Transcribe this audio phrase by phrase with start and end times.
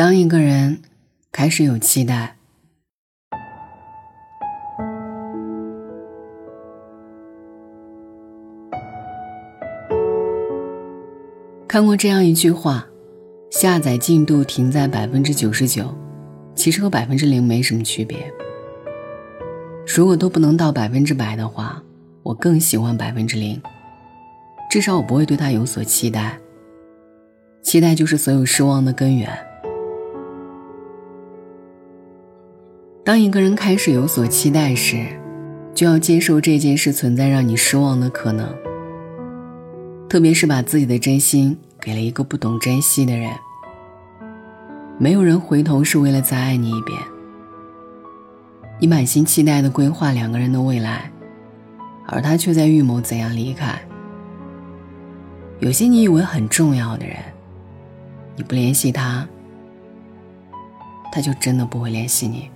[0.00, 0.80] 当一个人
[1.30, 2.34] 开始有期待，
[11.68, 12.86] 看过这样一句话：
[13.50, 15.94] 下载进度停在百分之九十九，
[16.54, 18.32] 其实和百分之零没什么区别。
[19.86, 21.82] 如果都不能到百分之百的话，
[22.22, 23.60] 我更喜欢百分之零，
[24.70, 26.38] 至少我不会对他有所期待。
[27.60, 29.49] 期待就是所有失望的根源。
[33.02, 35.06] 当一个人开始有所期待时，
[35.74, 38.54] 就要接受这件事存在让你失望的可能。
[40.06, 43.30] 特别是把自己的真心给了一个不懂珍惜的人，
[44.98, 46.98] 没有人回头是为了再爱你一遍。
[48.78, 51.10] 你满心期待的规划两个人的未来，
[52.06, 53.80] 而他却在预谋怎样离开。
[55.58, 57.16] 有些你以为很重要的人，
[58.36, 59.26] 你不联系他，
[61.10, 62.50] 他就真的不会联系你。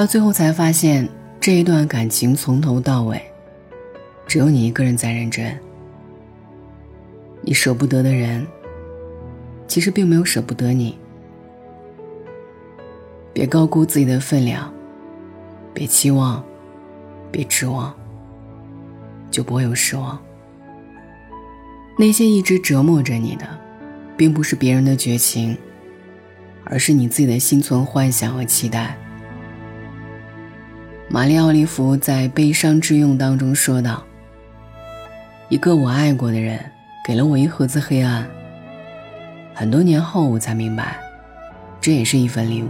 [0.00, 1.06] 到最后才发现，
[1.38, 3.20] 这一段感情从头到尾，
[4.26, 5.54] 只有你一个人在认真。
[7.42, 8.46] 你舍不得的人，
[9.68, 10.98] 其实并没有舍不得你。
[13.34, 14.72] 别高估自己的分量，
[15.74, 16.42] 别期望，
[17.30, 17.94] 别指望，
[19.30, 20.18] 就不会有失望。
[21.98, 23.46] 那些一直折磨着你的，
[24.16, 25.54] 并不是别人的绝情，
[26.64, 28.96] 而是你自己的心存幻想和期待。
[31.12, 34.00] 玛丽奥利弗在《悲伤之用》当中说道
[35.50, 36.64] ：“一个我爱过的人，
[37.04, 38.24] 给了我一盒子黑暗。
[39.52, 41.00] 很多年后，我才明白，
[41.80, 42.68] 这也是一份礼物。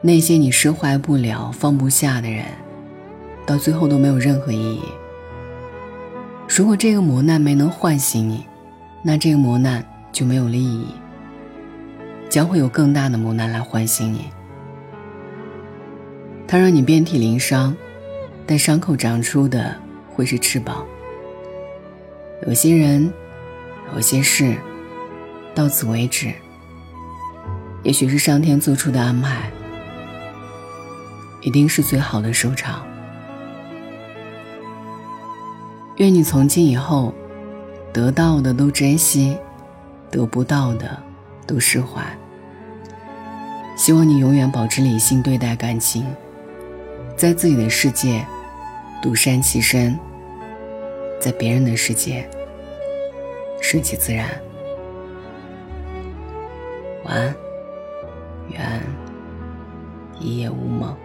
[0.00, 2.44] 那些你释怀不了、放不下的人，
[3.44, 4.82] 到最后都没有任何意义。
[6.48, 8.46] 如果这个磨难没能唤醒你，
[9.02, 10.86] 那这个磨难就没有了意义。
[12.30, 14.26] 将会有更大的磨难来唤醒你。”
[16.48, 17.76] 它让你遍体鳞伤，
[18.46, 19.76] 但伤口长出的
[20.08, 20.86] 会是翅膀。
[22.46, 23.12] 有些人，
[23.94, 24.56] 有些事，
[25.54, 26.32] 到此为止。
[27.82, 29.50] 也许是上天做出的安排，
[31.42, 32.82] 一定是最好的收场。
[35.96, 37.12] 愿你从今以后，
[37.92, 39.36] 得到的都珍惜，
[40.10, 40.98] 得不到的
[41.46, 42.02] 都释怀。
[43.76, 46.06] 希望你永远保持理性对待感情。
[47.18, 48.24] 在自己的世界
[49.02, 49.98] 独善其身，
[51.18, 52.24] 在别人的世界
[53.60, 54.30] 顺其自然。
[57.02, 57.34] 晚安，
[58.50, 58.82] 愿
[60.20, 60.96] 一夜无梦。